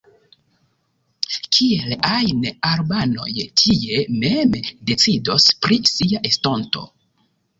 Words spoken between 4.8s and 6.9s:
decidos pri sia estonto.